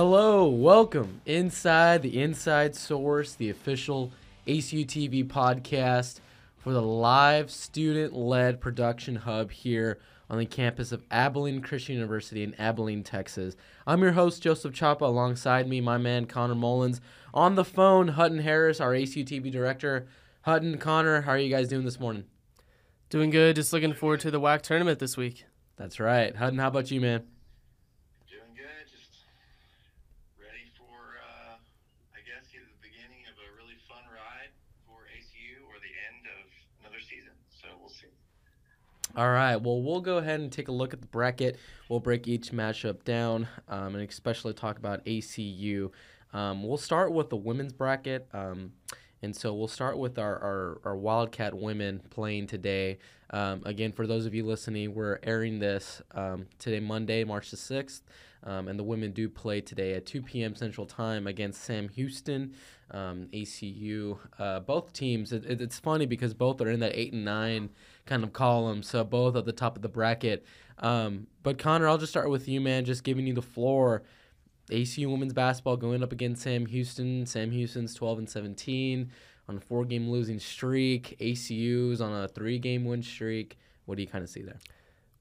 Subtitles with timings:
[0.00, 4.12] Hello, welcome inside the Inside Source, the official
[4.46, 6.20] ACU TV podcast
[6.56, 9.98] for the live student led production hub here
[10.30, 13.56] on the campus of Abilene Christian University in Abilene, Texas.
[13.88, 15.04] I'm your host, Joseph Chapa.
[15.04, 17.00] Alongside me, my man Connor Mullins.
[17.34, 20.06] On the phone, Hutton Harris, our ACU TV director.
[20.42, 22.22] Hutton, Connor, how are you guys doing this morning?
[23.10, 23.56] Doing good.
[23.56, 25.44] Just looking forward to the WAC tournament this week.
[25.74, 26.36] That's right.
[26.36, 27.24] Hutton, how about you, man?
[28.30, 28.86] Doing good.
[28.86, 29.24] Just
[30.38, 31.56] ready for, uh,
[32.12, 34.52] I guess, either the beginning of a really fun ride
[34.84, 36.44] for ACU or the end of
[36.84, 37.32] another season.
[37.50, 38.06] So we'll see.
[39.16, 39.56] All right.
[39.56, 41.58] Well, we'll go ahead and take a look at the bracket.
[41.88, 45.90] We'll break each matchup down um, and especially talk about ACU.
[46.32, 48.28] Um, we'll start with the women's bracket.
[48.32, 48.72] Um,
[49.22, 52.98] and so we'll start with our, our, our Wildcat women playing today.
[53.30, 57.56] Um, again, for those of you listening, we're airing this um, today, Monday, March the
[57.56, 58.02] 6th.
[58.44, 60.54] Um, and the women do play today at 2 p.m.
[60.54, 62.54] Central Time against Sam Houston,
[62.90, 64.18] um, ACU.
[64.38, 67.70] Uh, both teams, it, it, it's funny because both are in that 8 and 9
[68.06, 70.46] kind of column, so both at the top of the bracket.
[70.78, 74.02] Um, but Connor, I'll just start with you, man, just giving you the floor.
[74.70, 77.26] ACU women's basketball going up against Sam Houston.
[77.26, 79.10] Sam Houston's 12 and 17
[79.48, 81.16] on a four game losing streak.
[81.20, 83.58] ACU's on a three game win streak.
[83.86, 84.58] What do you kind of see there?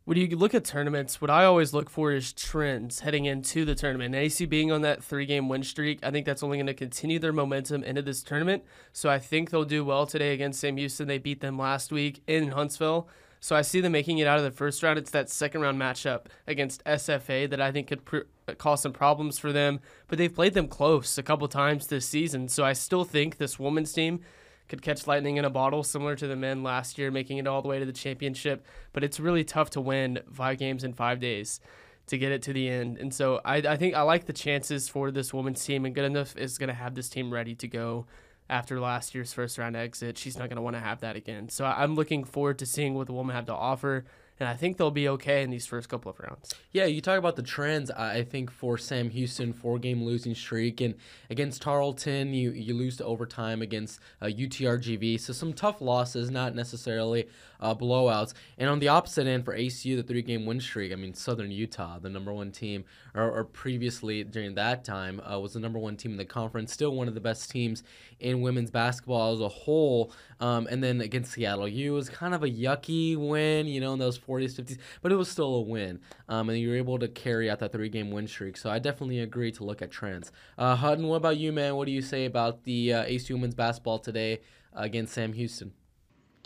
[0.08, 3.75] When you look at tournaments, what I always look for is trends heading into the
[3.75, 4.16] tournament.
[4.16, 6.73] And ACU being on that three game win streak, I think that's only going to
[6.73, 8.64] continue their momentum into this tournament.
[8.94, 11.09] So I think they'll do well today against Sam Houston.
[11.09, 13.09] They beat them last week in Huntsville.
[13.41, 14.97] So I see them making it out of the first round.
[14.97, 18.94] It's that second round matchup against SFA that I think could pr- uh, cause some
[18.94, 19.81] problems for them.
[20.08, 22.47] But they've played them close a couple times this season.
[22.47, 24.21] So I still think this women's team
[24.68, 27.62] could catch lightning in a bottle, similar to the men last year, making it all
[27.62, 28.66] the way to the championship.
[28.94, 31.60] But it's really tough to win five games in five days
[32.08, 32.98] to get it to the end.
[32.98, 36.38] And so I, I think I like the chances for this women's team, and Goodenough
[36.38, 38.06] is going to have this team ready to go
[38.50, 40.17] after last year's first round exit.
[40.17, 41.50] She's not going to want to have that again.
[41.50, 44.06] So I'm looking forward to seeing what the women have to offer
[44.39, 46.53] and I think they'll be okay in these first couple of rounds.
[46.71, 47.89] Yeah, you talk about the trends.
[47.92, 50.95] I think for Sam Houston, four game losing streak, and
[51.30, 55.20] against Tarleton, you you lose to overtime against uh, UTRGV.
[55.20, 57.27] So some tough losses, not necessarily
[57.60, 58.34] uh, blowouts.
[58.58, 60.92] And on the opposite end for ACU, the three game win streak.
[60.92, 65.40] I mean, Southern Utah, the number one team, or, or previously during that time uh,
[65.40, 67.84] was the number one team in the conference, still one of the best teams
[68.20, 70.12] in women's basketball as a whole.
[70.40, 74.00] Um, and then against Seattle U was kind of a yucky win, you know, in
[74.00, 76.00] those 40s, 50s, but it was still a win.
[76.30, 78.58] Um, and you were able to carry out that three game win streak.
[78.58, 80.32] So I definitely agree to look at trends.
[80.58, 81.76] Uh, Hutton, what about you, man?
[81.76, 84.42] What do you say about the uh, ACU women's basketball today
[84.74, 85.74] against Sam Houston?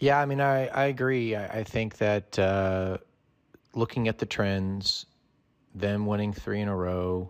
[0.01, 1.35] Yeah, I mean, I, I agree.
[1.35, 2.97] I, I think that uh,
[3.75, 5.05] looking at the trends,
[5.75, 7.29] them winning three in a row,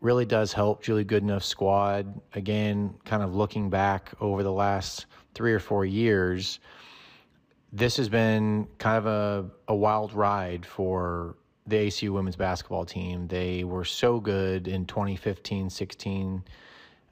[0.00, 2.20] really does help Julie Goodenough's squad.
[2.34, 6.60] Again, kind of looking back over the last three or four years,
[7.72, 11.34] this has been kind of a, a wild ride for
[11.66, 13.26] the ACU women's basketball team.
[13.26, 16.44] They were so good in 2015 16.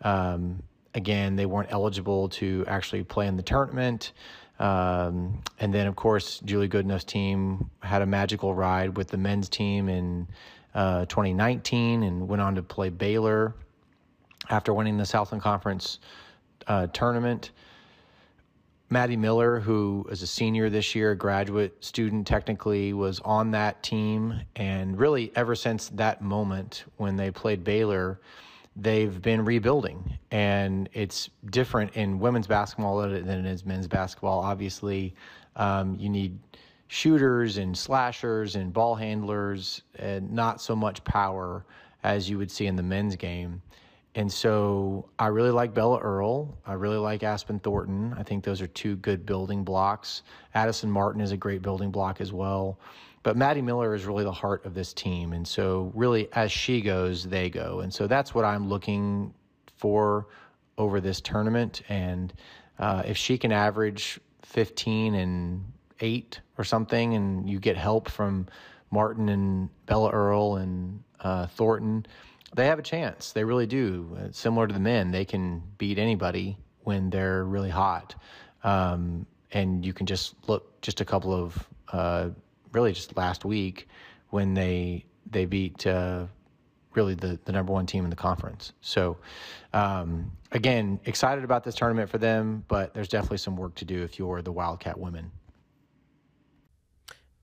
[0.02, 0.62] Um,
[0.94, 4.12] again, they weren't eligible to actually play in the tournament.
[4.58, 9.48] Um, and then, of course, Julie Goodenough's team had a magical ride with the men's
[9.48, 10.28] team in
[10.74, 13.54] uh, 2019 and went on to play Baylor
[14.50, 15.98] after winning the Southland Conference
[16.68, 17.50] uh, tournament.
[18.90, 23.82] Maddie Miller, who is a senior this year, a graduate student technically, was on that
[23.82, 24.40] team.
[24.54, 28.20] And really, ever since that moment when they played Baylor,
[28.76, 30.18] they've been rebuilding.
[30.30, 34.40] And it's different in women's basketball than it is men's basketball.
[34.40, 35.14] Obviously,
[35.56, 36.38] um, you need
[36.88, 41.64] shooters and slashers and ball handlers, and not so much power
[42.02, 43.62] as you would see in the men's game.
[44.16, 46.56] And so I really like Bella Earl.
[46.66, 48.14] I really like Aspen Thornton.
[48.16, 50.22] I think those are two good building blocks.
[50.54, 52.78] Addison Martin is a great building block as well.
[53.24, 55.32] But Maddie Miller is really the heart of this team.
[55.32, 57.80] And so, really, as she goes, they go.
[57.80, 59.34] And so, that's what I'm looking
[59.78, 60.28] for
[60.76, 61.82] over this tournament.
[61.88, 62.32] And
[62.78, 65.64] uh, if she can average 15 and
[66.00, 68.46] 8 or something, and you get help from
[68.90, 72.04] Martin and Bella Earl and uh, Thornton,
[72.54, 73.32] they have a chance.
[73.32, 74.18] They really do.
[74.32, 78.14] Similar to the men, they can beat anybody when they're really hot.
[78.64, 82.30] Um, and you can just look just a couple of uh,
[82.74, 83.88] really just last week
[84.30, 86.26] when they they beat uh,
[86.94, 88.72] really the, the number one team in the conference.
[88.80, 89.16] So
[89.72, 94.02] um, again, excited about this tournament for them, but there's definitely some work to do
[94.02, 95.30] if you're the Wildcat women.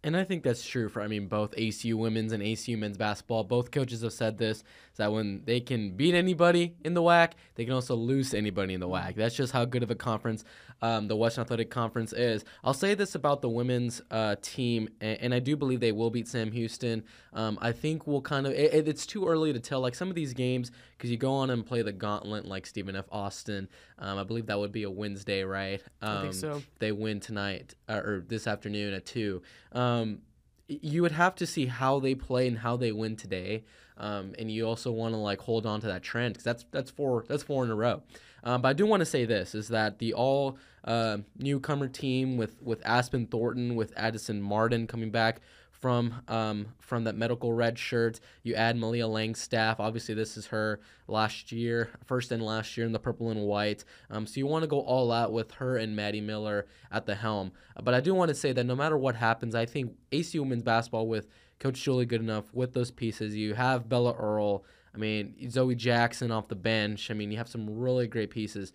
[0.03, 3.43] And I think that's true for, I mean, both ACU women's and ACU men's basketball.
[3.43, 7.31] Both coaches have said this, is that when they can beat anybody in the WAC,
[7.55, 9.15] they can also lose anybody in the WAC.
[9.15, 10.45] That's just how good of a conference
[10.83, 12.45] um, the Western Athletic Conference is.
[12.63, 16.09] I'll say this about the women's uh, team, and, and, I do believe they will
[16.09, 17.03] beat Sam Houston.
[17.33, 19.81] Um, I think we'll kind of, it, it's too early to tell.
[19.81, 22.95] Like some of these games, because you go on and play the gauntlet like Stephen
[22.95, 23.05] F.
[23.11, 23.67] Austin.
[23.99, 25.81] Um, I believe that would be a Wednesday, right?
[26.01, 26.61] I think so.
[26.79, 29.41] They win tonight uh, or this afternoon at 2.
[29.71, 30.19] Um,
[30.81, 33.63] you would have to see how they play and how they win today.
[33.97, 36.89] Um, and you also want to like hold on to that trend because that's that's
[36.89, 38.01] four that's four in a row.
[38.43, 42.37] Um, but I do want to say this is that the all uh, newcomer team
[42.37, 45.41] with with Aspen Thornton with Addison Martin coming back
[45.81, 48.19] from um, from that medical red shirt.
[48.43, 49.79] You add Malia Langstaff.
[49.79, 53.83] Obviously, this is her last year, first and last year in the purple and white.
[54.09, 57.15] Um, so you want to go all out with her and Maddie Miller at the
[57.15, 57.51] helm.
[57.83, 60.63] But I do want to say that no matter what happens, I think AC women's
[60.63, 61.27] basketball with
[61.59, 63.35] Coach Julie Goodenough with those pieces.
[63.35, 64.63] You have Bella Earl.
[64.93, 67.09] I mean, Zoe Jackson off the bench.
[67.09, 68.73] I mean, you have some really great pieces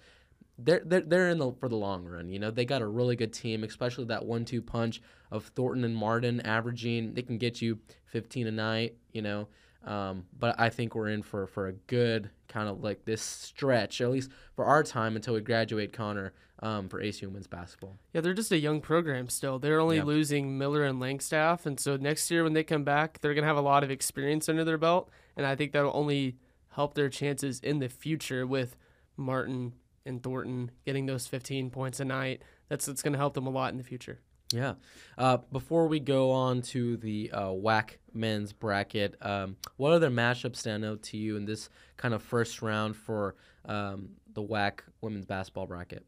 [0.58, 2.29] they're they're, they're in the for the long run.
[2.29, 5.97] You know, they got a really good team, especially that one-two punch of Thornton and
[5.97, 7.14] Martin averaging.
[7.14, 8.97] They can get you 15 a night.
[9.12, 9.49] You know,
[9.85, 14.00] um, but I think we're in for for a good kind of like this stretch,
[14.00, 16.32] at least for our time until we graduate, Connor.
[16.61, 17.99] Um, for AC women's basketball.
[18.14, 19.58] Yeah, they're just a young program still.
[19.58, 20.06] They're only yep.
[20.06, 23.58] losing Miller and Langstaff, and so next year when they come back, they're gonna have
[23.58, 26.38] a lot of experience under their belt, and I think that'll only
[26.70, 28.75] help their chances in the future with
[29.19, 29.75] Martin,
[30.06, 32.43] and Thornton getting those 15 points a night.
[32.69, 34.20] That's that's going to help them a lot in the future.
[34.53, 34.75] Yeah.
[35.19, 40.56] Uh, before we go on to the uh, WAC men's bracket, um, what other matchups
[40.56, 45.26] stand out to you in this kind of first round for um, the WAC women's
[45.26, 46.05] basketball bracket?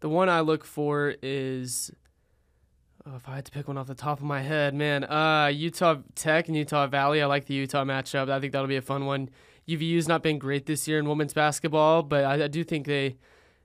[0.00, 1.90] The one I look for is,
[3.06, 5.46] oh, if I had to pick one off the top of my head, man, uh,
[5.46, 7.22] Utah Tech and Utah Valley.
[7.22, 8.28] I like the Utah matchup.
[8.28, 9.30] I think that'll be a fun one.
[9.68, 13.16] UVU's not been great this year in women's basketball, but I, I do think they,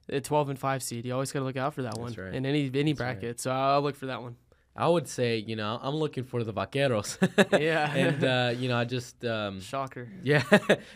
[0.10, 1.06] a 12 and 5 seed.
[1.06, 2.34] You always got to look out for that That's one right.
[2.34, 3.24] in any any That's bracket.
[3.24, 3.40] right.
[3.40, 4.36] So I'll look for that one.
[4.76, 7.18] I would say, you know, I'm looking for the Vaqueros.
[7.60, 7.92] Yeah.
[7.96, 10.08] and uh, you know, I just um, Shocker.
[10.24, 10.44] yeah,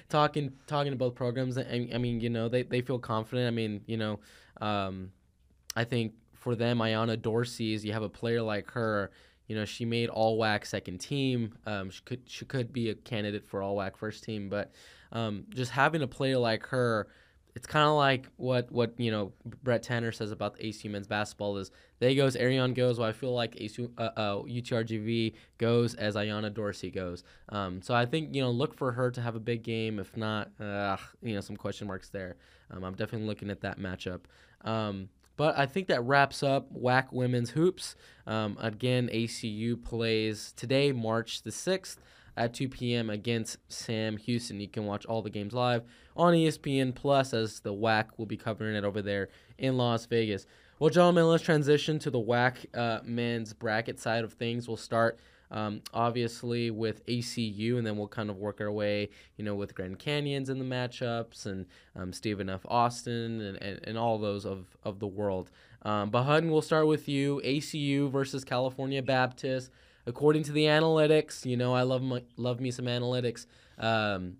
[0.10, 1.58] talking talking to both programs.
[1.58, 3.48] I, I mean, you know, they, they feel confident.
[3.48, 4.20] I mean, you know,
[4.62, 5.12] um,
[5.76, 9.12] I think for them, Ayana Dorsey is you have a player like her.
[9.48, 11.54] You know, she made all WAC second team.
[11.66, 14.72] Um, she could she could be a candidate for all WAC first team, but
[15.12, 17.07] um, just having a player like her,
[17.56, 21.07] it's kind of like what what you know Brett Tanner says about the AC men's
[21.07, 23.00] basketball is they goes Airion goes.
[23.00, 27.24] Well, I feel like AC, uh, uh, UTRGV goes as Ayana Dorsey goes.
[27.50, 30.00] Um, so I think you know look for her to have a big game.
[30.00, 32.38] If not, uh, you know some question marks there.
[32.72, 34.22] Um, I'm definitely looking at that matchup.
[35.36, 37.96] But I think that wraps up WAC women's hoops.
[38.28, 42.00] Um, again, ACU plays today, March the sixth
[42.36, 43.10] at 2 p.m.
[43.10, 44.60] against Sam Houston.
[44.60, 45.84] You can watch all the games live
[46.16, 50.46] on ESPN Plus as the WAC will be covering it over there in Las Vegas.
[50.80, 54.68] Well, gentlemen, let's transition to the WAC uh, men's bracket side of things.
[54.68, 55.20] We'll start
[55.54, 59.74] um, obviously with ACU, and then we'll kind of work our way, you know, with
[59.74, 61.66] Grand Canyons in the matchups and
[61.96, 62.66] um, Stephen F.
[62.68, 65.50] Austin and, and, and all those of, of the world.
[65.84, 67.42] Um, but Hutton, we'll start with you.
[67.46, 69.70] ACU versus California Baptist
[70.06, 73.46] according to the analytics, you know, I love my, love me some analytics.
[73.77, 74.38] Um,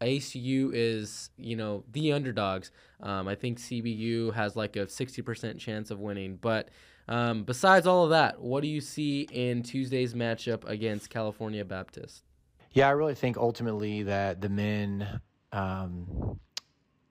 [0.00, 2.70] ACU is, you know, the underdogs.
[3.00, 6.36] Um, I think CBU has like a 60% chance of winning.
[6.36, 6.68] But
[7.12, 12.24] um, besides all of that, what do you see in Tuesday's matchup against California Baptist?
[12.72, 15.20] Yeah, I really think ultimately that the men
[15.52, 16.40] um,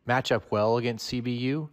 [0.08, 1.70] match up well against CBU.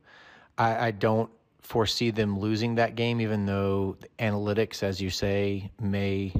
[0.58, 1.30] I, I don't
[1.62, 6.34] foresee them losing that game, even though analytics, as you say, may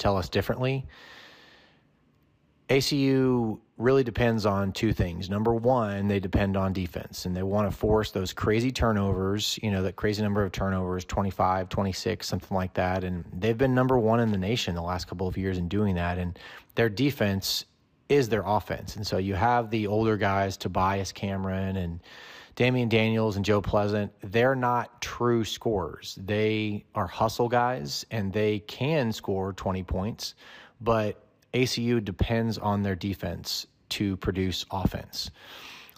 [0.00, 0.84] tell us differently.
[2.68, 5.28] ACU really depends on two things.
[5.28, 9.70] Number one, they depend on defense and they want to force those crazy turnovers, you
[9.70, 13.04] know, that crazy number of turnovers 25, 26, something like that.
[13.04, 15.96] And they've been number one in the nation the last couple of years in doing
[15.96, 16.18] that.
[16.18, 16.38] And
[16.76, 17.66] their defense
[18.08, 18.96] is their offense.
[18.96, 22.00] And so you have the older guys, Tobias Cameron and
[22.54, 26.18] Damian Daniels and Joe Pleasant, they're not true scorers.
[26.22, 30.34] They are hustle guys and they can score 20 points,
[30.80, 31.24] but
[31.54, 35.30] ACU depends on their defense to produce offense.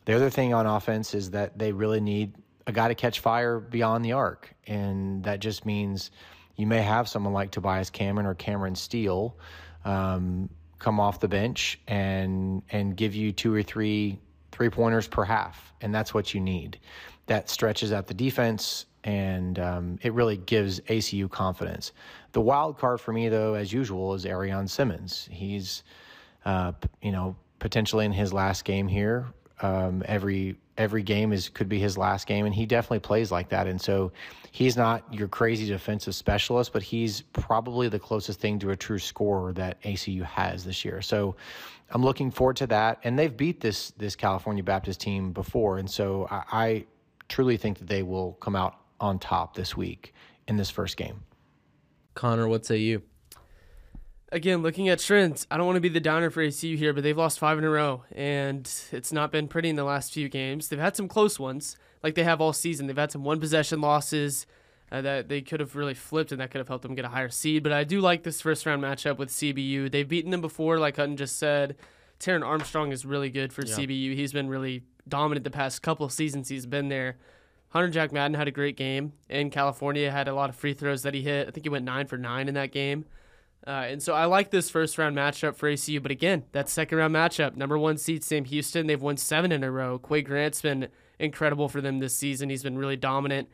[0.05, 2.35] The other thing on offense is that they really need
[2.67, 4.55] a guy to catch fire beyond the arc.
[4.67, 6.11] And that just means
[6.57, 9.37] you may have someone like Tobias Cameron or Cameron Steele
[9.85, 10.49] um,
[10.79, 14.19] come off the bench and and give you two or three
[14.53, 16.79] three pointers per half, and that's what you need.
[17.27, 21.93] That stretches out the defense, and um, it really gives ACU confidence.
[22.33, 25.29] The wild card for me, though, as usual, is Airion Simmons.
[25.31, 25.83] He's
[26.45, 26.73] uh,
[27.03, 29.25] you know, potentially in his last game here.
[29.63, 33.49] Um, every every game is could be his last game, and he definitely plays like
[33.49, 33.67] that.
[33.67, 34.13] And so
[34.51, 38.99] he's not your crazy defensive specialist, but he's probably the closest thing to a true
[38.99, 41.01] scorer that ACU has this year.
[41.01, 41.37] So
[41.89, 42.99] I'm looking forward to that.
[43.03, 46.87] And they've beat this this California Baptist team before, and so I, I
[47.31, 50.13] truly think that they will come out on top this week
[50.49, 51.23] in this first game.
[52.13, 53.01] Connor, what say you?
[54.35, 57.05] Again, looking at trends, I don't want to be the downer for ACU here, but
[57.05, 60.29] they've lost five in a row, and it's not been pretty in the last few
[60.29, 60.69] games.
[60.69, 62.89] They've had some close ones, like they have all season.
[62.89, 64.45] They've had some one possession losses
[64.91, 67.11] uh, that they could have really flipped, and that could have helped them get a
[67.11, 67.63] higher seed.
[67.63, 69.93] But I do like this first round matchup with CBU.
[69.93, 71.77] They've beaten them before, like Hutton just said.
[72.19, 73.77] Taran Armstrong is really good for yeah.
[73.77, 74.17] CBU.
[74.17, 77.19] He's been really dominant the past couple of seasons he's been there.
[77.69, 81.05] Hunter Jack Madden had a great game in California, had a lot of free throws
[81.05, 81.47] that he hit.
[81.47, 83.05] I think he went nine for nine in that game.
[83.67, 86.03] Uh, and so I like this first round matchup for ACU.
[86.03, 89.65] But again, that second round matchup, number one seed Sam Houston, they've won seven in
[89.65, 89.99] a row.
[89.99, 92.51] Qua Grant's been incredible for them this season.
[92.51, 93.49] He's been really dominant.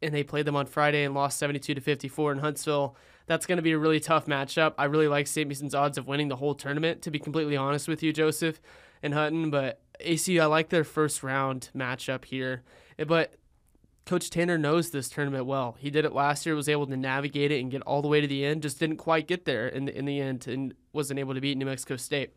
[0.00, 2.96] And they played them on Friday and lost 72 to 54 in Huntsville.
[3.26, 4.74] That's going to be a really tough matchup.
[4.76, 8.02] I really like Sam odds of winning the whole tournament, to be completely honest with
[8.02, 8.60] you, Joseph
[9.00, 9.50] and Hutton.
[9.50, 12.64] But ACU, I like their first round matchup here.
[13.06, 13.34] But
[14.04, 15.76] Coach Tanner knows this tournament well.
[15.78, 18.20] He did it last year, was able to navigate it and get all the way
[18.20, 18.62] to the end.
[18.62, 21.56] Just didn't quite get there in the, in the end and wasn't able to beat
[21.56, 22.32] New Mexico State.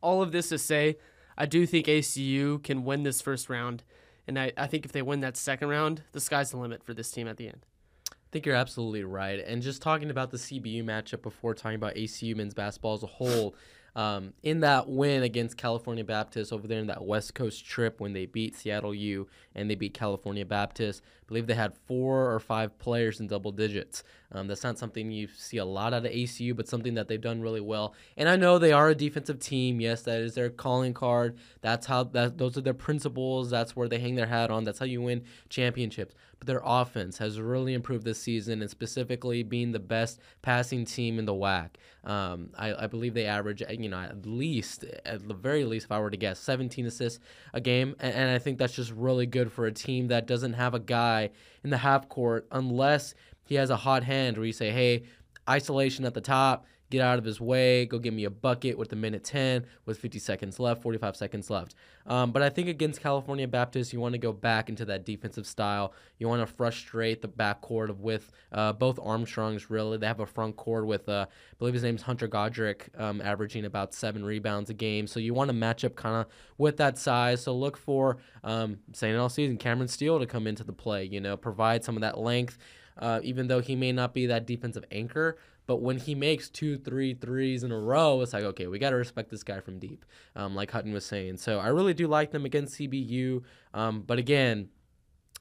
[0.00, 0.96] All of this to say,
[1.36, 3.84] I do think ACU can win this first round.
[4.26, 6.92] And I, I think if they win that second round, the sky's the limit for
[6.92, 7.64] this team at the end.
[8.12, 9.38] I think you're absolutely right.
[9.38, 13.06] And just talking about the CBU matchup before talking about ACU men's basketball as a
[13.06, 13.54] whole,
[13.98, 18.12] um, in that win against California Baptist over there in that West Coast trip when
[18.12, 19.26] they beat Seattle U
[19.56, 21.02] and they beat California Baptist.
[21.04, 24.04] I believe they had four or five players in double digits.
[24.30, 27.20] Um, that's not something you see a lot out of ACU, but something that they've
[27.20, 27.94] done really well.
[28.16, 29.80] And I know they are a defensive team.
[29.80, 31.38] Yes, that is their calling card.
[31.62, 33.48] That's how that those are their principles.
[33.48, 34.64] That's where they hang their hat on.
[34.64, 36.14] That's how you win championships.
[36.38, 41.18] But their offense has really improved this season, and specifically being the best passing team
[41.18, 41.70] in the WAC.
[42.04, 45.92] Um, I, I believe they average, you know, at least, at the very least, if
[45.92, 47.18] I were to guess, 17 assists
[47.52, 47.96] a game.
[47.98, 50.78] And, and I think that's just really good for a team that doesn't have a
[50.78, 51.30] guy
[51.64, 53.14] in the half court unless
[53.48, 55.04] he has a hot hand where you say, hey,
[55.48, 58.92] isolation at the top, get out of his way, go get me a bucket with
[58.92, 61.74] a minute 10 with 50 seconds left, 45 seconds left.
[62.06, 65.46] Um, but I think against California Baptist, you want to go back into that defensive
[65.46, 65.92] style.
[66.18, 69.98] You want to frustrate the backcourt with uh, both Armstrongs, really.
[69.98, 73.66] They have a front court with, uh, I believe his name's Hunter Goodrick, um, averaging
[73.66, 75.06] about seven rebounds a game.
[75.06, 76.26] So you want to match up kind of
[76.56, 77.42] with that size.
[77.42, 81.20] So look for, um, saying all season, Cameron Steele to come into the play, you
[81.20, 82.56] know, provide some of that length.
[82.98, 85.36] Uh, even though he may not be that defensive anchor,
[85.66, 88.90] but when he makes two, three threes in a row, it's like, okay, we got
[88.90, 91.36] to respect this guy from deep, um, like Hutton was saying.
[91.36, 93.42] So I really do like them against CBU.
[93.74, 94.70] Um, but again,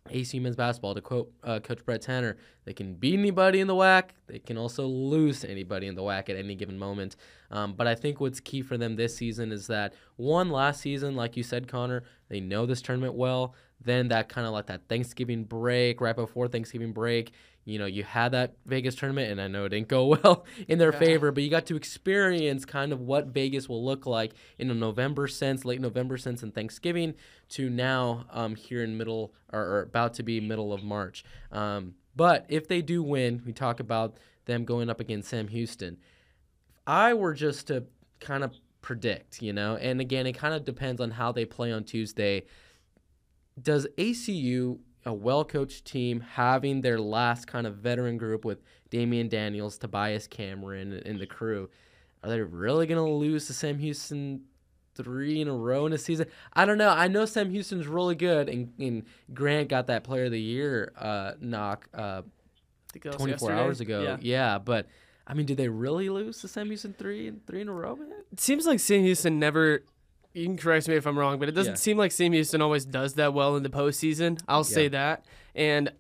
[0.10, 3.76] AC men's basketball, to quote uh, Coach Brett Tanner, they can beat anybody in the
[3.76, 4.10] WAC.
[4.28, 7.16] They can also lose anybody in the WAC at any given moment.
[7.50, 11.16] Um, but I think what's key for them this season is that one last season,
[11.16, 13.56] like you said, Connor, they know this tournament well.
[13.84, 17.32] Then that kind of like that Thanksgiving break, right before Thanksgiving break,
[17.68, 20.80] you know, you had that Vegas tournament, and I know it didn't go well in
[20.80, 21.00] their yeah.
[21.00, 24.74] favor, but you got to experience kind of what Vegas will look like in a
[24.74, 27.14] November sense, late November sense, and Thanksgiving
[27.50, 31.26] to now um, here in middle or, or, about to be middle of March.
[31.52, 35.98] Um, but if they do win, we talk about them going up against Sam Houston.
[35.98, 37.84] If I were just to
[38.22, 41.74] kind of predict, you know, and again, it kind of depends on how they play
[41.74, 42.46] on Tuesday.
[43.62, 49.30] Does ACU a well coached team having their last kind of veteran group with Damian
[49.30, 51.70] Daniels, Tobias Cameron, and the crew.
[52.24, 54.42] Are they really going to lose to Sam Houston
[54.96, 56.28] three in a row in a season?
[56.54, 56.90] I don't know.
[56.90, 60.92] I know Sam Houston's really good, and, and Grant got that Player of the Year
[60.98, 62.24] uh, knock uh,
[63.00, 63.54] 24 yesterday.
[63.54, 64.02] hours ago.
[64.02, 64.18] Yeah.
[64.22, 64.88] yeah, but.
[65.30, 67.98] I mean, did they really lose to Sam Houston three and three in a row?
[67.98, 68.10] Man?
[68.32, 69.84] It seems like Sam Houston never
[70.38, 71.78] you can correct me if I'm wrong, but it doesn't yeah.
[71.78, 74.40] seem like Sam Houston always does that well in the postseason.
[74.48, 74.64] I'll yeah.
[74.64, 75.26] say that.
[75.56, 75.92] And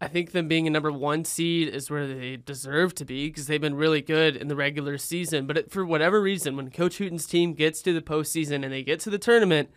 [0.00, 3.46] I think them being a number one seed is where they deserve to be because
[3.46, 5.46] they've been really good in the regular season.
[5.46, 8.82] But it, for whatever reason, when Coach Hooten's team gets to the postseason and they
[8.82, 9.70] get to the tournament,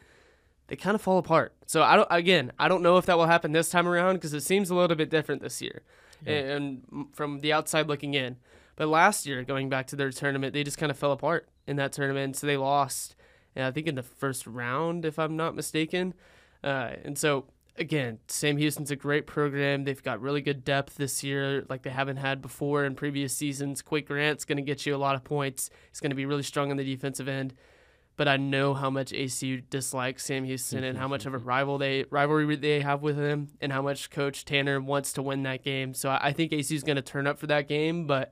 [0.68, 1.54] they kind of fall apart.
[1.66, 2.08] So I don't.
[2.10, 4.76] Again, I don't know if that will happen this time around because it seems a
[4.76, 5.82] little bit different this year,
[6.26, 6.34] yeah.
[6.34, 8.38] and from the outside looking in.
[8.76, 11.76] But last year, going back to their tournament, they just kind of fell apart in
[11.76, 12.38] that tournament.
[12.38, 13.16] So they lost
[13.56, 16.14] I think in the first round, if I'm not mistaken.
[16.64, 17.46] Uh, and so
[17.78, 19.84] again, Sam Houston's a great program.
[19.84, 23.82] They've got really good depth this year, like they haven't had before in previous seasons.
[23.82, 25.70] Qua Grant's going to get you a lot of points.
[25.90, 27.54] He's going to be really strong on the defensive end.
[28.16, 31.80] But I know how much ACU dislikes Sam Houston and how much of a rival
[31.80, 35.64] they rivalry they have with him, and how much Coach Tanner wants to win that
[35.64, 35.96] game.
[35.96, 38.06] So I think ACU is going to turn up for that game.
[38.06, 38.32] But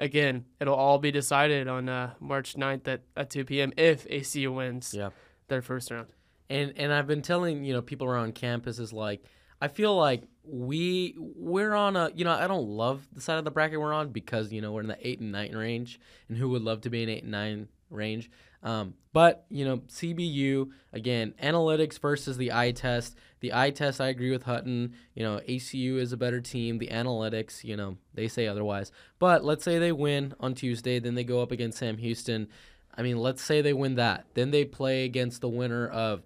[0.00, 3.72] again, it'll all be decided on uh, March 9th at, at 2 p.m.
[3.76, 5.10] if ACU wins Yeah.
[5.48, 6.08] their first round.
[6.48, 9.22] and and I've been telling you know people around campus is like
[9.60, 13.44] I feel like we we're on a you know I don't love the side of
[13.44, 16.36] the bracket we're on because you know we're in the eight and nine range and
[16.38, 18.30] who would love to be in eight and nine range
[18.62, 23.16] um, but you know CBU again analytics versus the eye test.
[23.40, 24.94] The eye test I agree with Hutton.
[25.14, 26.78] You know ACU is a better team.
[26.78, 28.92] The analytics you know they say otherwise.
[29.18, 32.48] But let's say they win on Tuesday then they go up against Sam Houston.
[32.94, 34.26] I mean let's say they win that.
[34.34, 36.22] Then they play against the winner of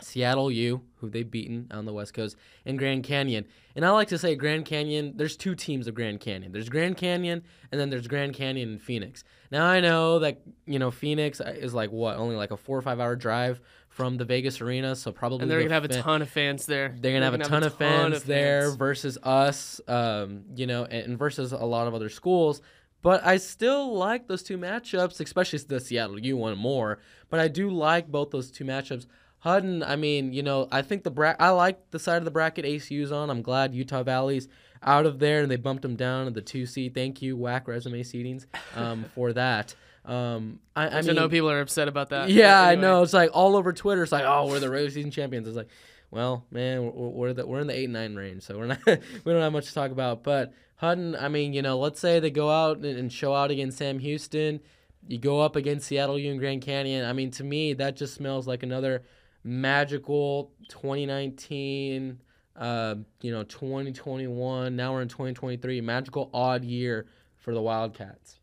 [0.00, 3.46] Seattle U, who they've beaten on the West Coast, and Grand Canyon.
[3.76, 6.52] And I like to say Grand Canyon, there's two teams of Grand Canyon.
[6.52, 9.24] There's Grand Canyon, and then there's Grand Canyon and Phoenix.
[9.50, 12.82] Now I know that, you know, Phoenix is like what, only like a four or
[12.82, 15.88] five hour drive from the Vegas Arena, so probably And they're going to have a
[15.88, 16.94] ton of fans there.
[16.98, 18.76] they're gonna have a ton of fans of there fans.
[18.76, 22.62] versus us, um, you know, and versus a lot of other schools.
[23.02, 27.00] But I still like those two matchups, especially the Seattle U one more.
[27.28, 29.06] But I do like both those two matchups.
[29.42, 32.30] Hutton, I mean, you know, I think the bra- I like the side of the
[32.30, 33.28] bracket ACU's on.
[33.28, 34.46] I'm glad Utah Valley's
[34.84, 36.94] out of there and they bumped them down to the two seed.
[36.94, 38.46] Thank you, WAC resume seedings,
[38.76, 39.74] um, for that.
[40.04, 42.28] Um, I, I I mean, know people are upset about that.
[42.28, 43.02] yeah, but I know.
[43.02, 44.02] It's like all over Twitter.
[44.04, 45.46] It's like, oh, we're the regular season champions.
[45.48, 45.68] It's like,
[46.12, 48.96] well, man, we're, we're the we're in the eight nine range, so we're not we
[49.32, 50.22] don't have much to talk about.
[50.22, 53.50] But Hutton, I mean, you know, let's say they go out and, and show out
[53.50, 54.60] against Sam Houston.
[55.08, 57.04] You go up against Seattle U and Grand Canyon.
[57.04, 59.02] I mean, to me, that just smells like another
[59.44, 62.18] magical 2019.
[62.54, 64.76] Uh, you know, 2021.
[64.76, 65.80] Now we're in 2023.
[65.80, 67.06] Magical odd year
[67.38, 68.40] for the Wildcats.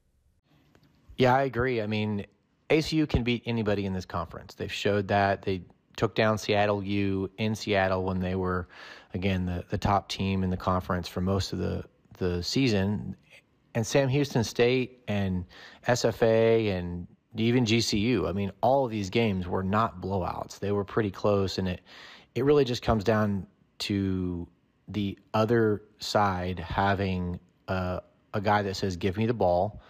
[1.17, 1.81] Yeah, I agree.
[1.81, 2.25] I mean,
[2.69, 4.55] ACU can beat anybody in this conference.
[4.55, 5.41] They've showed that.
[5.41, 5.61] They
[5.95, 8.67] took down Seattle U in Seattle when they were,
[9.13, 11.83] again, the, the top team in the conference for most of the,
[12.17, 13.15] the season.
[13.75, 15.45] And Sam Houston State and
[15.87, 20.59] SFA and even GCU, I mean, all of these games were not blowouts.
[20.59, 21.57] They were pretty close.
[21.57, 21.81] And it,
[22.35, 23.45] it really just comes down
[23.79, 24.47] to
[24.87, 28.01] the other side having a,
[28.33, 29.81] a guy that says, give me the ball.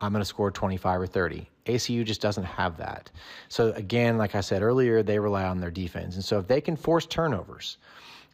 [0.00, 1.48] I'm going to score 25 or 30.
[1.66, 3.10] ACU just doesn't have that.
[3.48, 6.14] So, again, like I said earlier, they rely on their defense.
[6.14, 7.78] And so, if they can force turnovers,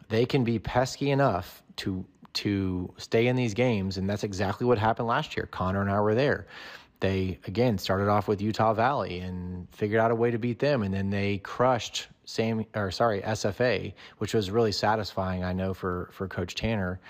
[0.08, 3.98] they can be pesky enough to to stay in these games.
[3.98, 5.46] And that's exactly what happened last year.
[5.46, 6.46] Connor and I were there.
[7.02, 10.84] They, again, started off with Utah Valley and figured out a way to beat them.
[10.84, 16.10] And then they crushed Sam, or sorry, SFA, which was really satisfying, I know, for,
[16.12, 17.00] for Coach Tanner.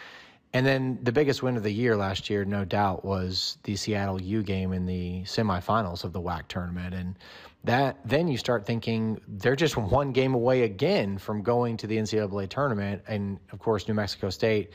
[0.54, 4.20] And then the biggest win of the year last year, no doubt, was the Seattle
[4.20, 6.94] U game in the semifinals of the WAC tournament.
[6.94, 7.18] And
[7.64, 11.98] that then you start thinking they're just one game away again from going to the
[11.98, 13.02] NCAA tournament.
[13.06, 14.70] And of course, New Mexico State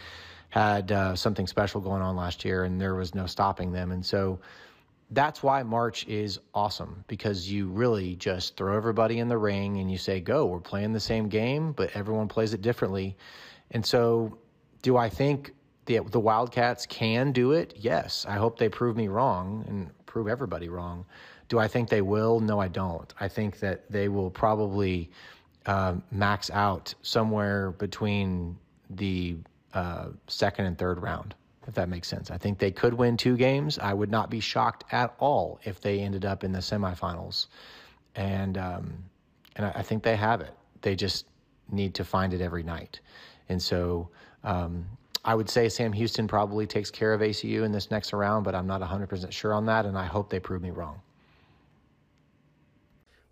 [0.50, 3.92] had uh, something special going on last year, and there was no stopping them.
[3.92, 4.40] And so
[5.12, 9.90] that's why March is awesome because you really just throw everybody in the ring and
[9.90, 13.16] you say, go, we're playing the same game, but everyone plays it differently.
[13.72, 14.38] And so,
[14.82, 15.54] do I think
[15.86, 17.74] the, the Wildcats can do it?
[17.78, 18.26] Yes.
[18.28, 21.06] I hope they prove me wrong and prove everybody wrong.
[21.50, 22.40] Do I think they will?
[22.40, 23.14] No, I don't.
[23.20, 25.10] I think that they will probably
[25.66, 28.58] uh, max out somewhere between
[28.90, 29.38] the
[29.74, 31.36] uh, second and third round,
[31.68, 32.32] if that makes sense.
[32.32, 33.78] I think they could win two games.
[33.78, 37.48] I would not be shocked at all if they ended up in the semifinals,
[38.16, 38.94] and um,
[39.58, 40.54] and I, I think they have it.
[40.82, 41.26] They just
[41.70, 43.00] need to find it every night,
[43.50, 44.10] and so.
[44.44, 44.86] Um,
[45.26, 48.56] I would say Sam Houston probably takes care of ACU in this next round, but
[48.56, 51.02] I'm not 100% sure on that, and I hope they prove me wrong.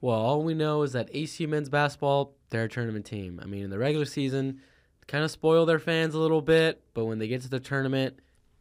[0.01, 3.39] Well, all we know is that ACU men's basketball, they're a tournament team.
[3.41, 4.59] I mean, in the regular season,
[5.07, 8.19] kind of spoil their fans a little bit, but when they get to the tournament,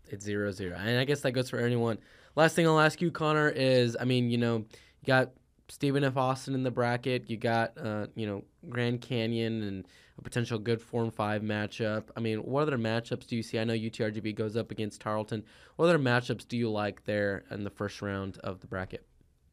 [0.08, 0.76] it's zero zero.
[0.76, 1.98] And I guess that goes for anyone.
[2.36, 5.30] Last thing I'll ask you, Connor, is I mean, you know, you got
[5.68, 6.16] Stephen F.
[6.16, 7.30] Austin in the bracket.
[7.30, 9.88] You got, uh, you know, Grand Canyon and
[10.18, 12.04] a potential good four and five matchup.
[12.16, 13.58] I mean, what other matchups do you see?
[13.58, 15.44] I know UTRGV goes up against Tarleton.
[15.76, 19.06] What other matchups do you like there in the first round of the bracket?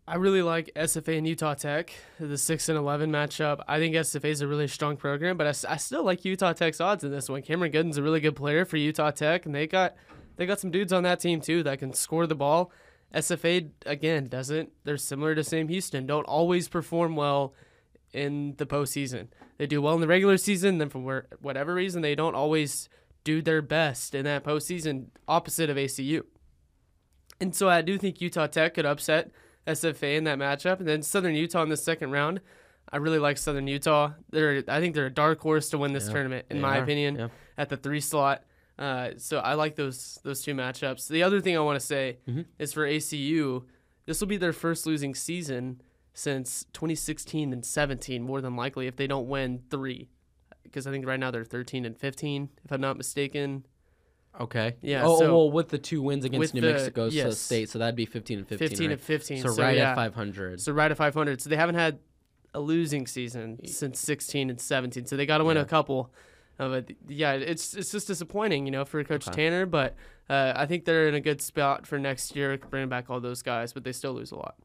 [0.07, 3.63] I really like SFA and Utah Tech, the six and eleven matchup.
[3.67, 7.03] I think SFA is a really strong program, but I still like Utah Tech's odds
[7.03, 7.43] in this one.
[7.43, 9.95] Cameron Gooden's a really good player for Utah Tech, and they got
[10.41, 12.71] they got some dudes on that team too that can score the ball.
[13.13, 14.71] SFA again doesn't.
[14.85, 16.07] They're similar to Sam Houston.
[16.07, 17.53] Don't always perform well
[18.11, 19.27] in the postseason.
[19.59, 22.89] They do well in the regular season, then for where, whatever reason, they don't always
[23.23, 26.23] do their best in that postseason, opposite of ACU.
[27.39, 29.29] And so I do think Utah Tech could upset
[29.67, 30.79] SFA in that matchup.
[30.79, 32.41] And then Southern Utah in the second round.
[32.91, 34.13] I really like Southern Utah.
[34.31, 36.83] They're I think they're a dark horse to win this Yeah, tournament, in my are,
[36.83, 37.27] opinion, yeah.
[37.59, 38.43] at the three slot.
[38.79, 41.07] Uh, so I like those those two matchups.
[41.07, 42.45] The other thing I want to say Mhm.
[42.57, 43.63] is for ACU,
[44.05, 45.81] this will be their first losing season
[46.13, 50.09] since 2016 and 17, more than likely, if they don't win three.
[50.63, 53.65] Because I think right now they're 13 and 15, if I'm not mistaken.
[54.39, 54.75] Okay.
[54.81, 57.37] Yeah, Oh, so- well, with the two wins against New the- Mexico yes.
[57.37, 58.67] State, so that'd be 15 and 15.
[58.69, 58.93] 15 right?
[58.93, 59.41] and 15.
[59.41, 59.91] So, So, right yeah.
[59.91, 60.61] at 500.
[60.61, 61.41] So right at 500.
[61.41, 61.99] So they haven't had
[62.53, 65.05] a losing season since 16 and 17.
[65.05, 65.63] So they got to win Yeah.
[65.63, 66.13] a couple.
[66.61, 69.43] Uh, but yeah, it's it's just disappointing, you know, for Coach Okay.
[69.43, 69.65] Tanner.
[69.65, 69.95] But
[70.29, 73.41] uh, I think they're in a good spot for next year, bringing back all those
[73.41, 73.73] guys.
[73.73, 74.55] But they still lose a lot.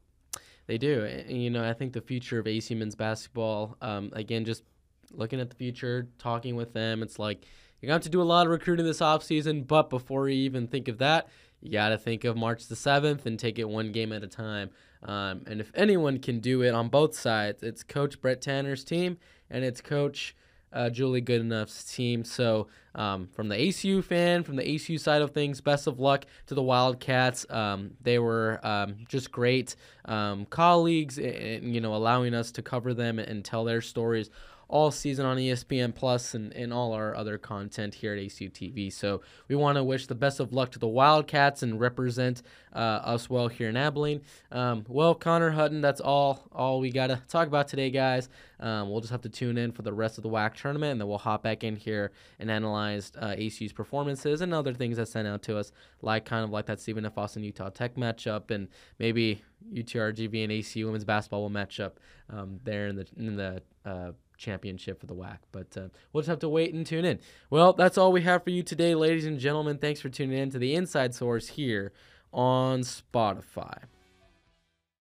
[0.67, 1.03] They do.
[1.03, 4.63] And, you know, I think the future of AC men's basketball, um, again, just
[5.11, 7.45] looking at the future, talking with them, it's like
[7.81, 9.65] you're going to have to do a lot of recruiting this offseason.
[9.65, 11.29] But before you even think of that,
[11.61, 14.27] you got to think of March the 7th and take it one game at a
[14.27, 14.69] time.
[15.03, 19.17] Um, and if anyone can do it on both sides, it's Coach Brett Tanner's team
[19.49, 20.35] and it's Coach
[20.73, 22.23] uh, Julie Goodenough's team.
[22.23, 26.25] So, um, from the ACU fan, from the ACU side of things, best of luck
[26.47, 27.45] to the Wildcats.
[27.49, 32.93] Um, they were um, just great um, colleagues, and you know, allowing us to cover
[32.93, 34.29] them and tell their stories
[34.69, 38.91] all season on ESPN Plus and, and all our other content here at ACU TV.
[38.91, 42.41] So we want to wish the best of luck to the Wildcats and represent
[42.73, 44.21] uh, us well here in Abilene.
[44.51, 48.29] Um, well, Connor Hutton, that's all all we got to talk about today, guys.
[48.59, 51.01] Um, we'll just have to tune in for the rest of the WAC tournament, and
[51.01, 55.07] then we'll hop back in here and analyze uh, ACU's performances and other things that
[55.07, 55.71] sent out to us,
[56.01, 57.17] like kind of like that Stephen F.
[57.17, 58.67] Austin Utah Tech matchup, and
[58.99, 59.41] maybe
[59.73, 64.11] UTRGV and ACU women's basketball will match up um, there in the in the uh,
[64.37, 65.37] championship for the WAC.
[65.51, 67.19] But uh, we'll just have to wait and tune in.
[67.49, 69.77] Well, that's all we have for you today, ladies and gentlemen.
[69.77, 71.91] Thanks for tuning in to the Inside Source here
[72.31, 73.83] on Spotify.